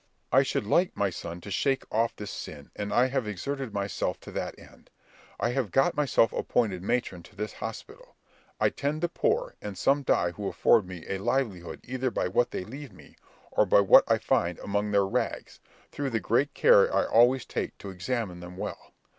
"I 0.31 0.41
should 0.41 0.65
like, 0.65 0.97
my 0.97 1.11
son, 1.11 1.41
to 1.41 1.51
shake 1.51 1.83
off 1.91 2.15
this 2.15 2.31
sin, 2.31 2.71
and 2.75 2.91
I 2.91 3.05
have 3.09 3.27
exerted 3.27 3.71
myself 3.71 4.19
to 4.21 4.31
that 4.31 4.57
end. 4.57 4.89
I 5.39 5.51
have 5.51 5.69
got 5.69 5.93
myself 5.93 6.33
appointed 6.33 6.81
matron 6.81 7.21
to 7.21 7.35
this 7.35 7.53
hospital; 7.53 8.15
I 8.59 8.69
tend 8.69 9.01
the 9.01 9.09
poor, 9.09 9.53
and 9.61 9.77
some 9.77 10.01
die 10.01 10.31
who 10.31 10.47
afford 10.47 10.87
me 10.87 11.05
a 11.07 11.19
livelihood 11.19 11.81
either 11.83 12.09
by 12.09 12.27
what 12.29 12.49
they 12.49 12.63
leave 12.65 12.91
me, 12.91 13.15
or 13.51 13.67
by 13.67 13.81
what 13.81 14.03
I 14.07 14.17
find 14.17 14.57
among 14.57 14.89
their 14.89 15.05
rags, 15.05 15.59
through 15.91 16.09
the 16.09 16.19
great 16.19 16.55
care 16.55 16.91
I 16.91 17.05
always 17.05 17.45
take 17.45 17.77
to 17.77 17.91
examine 17.91 18.39
them 18.39 18.57
well. 18.57 18.93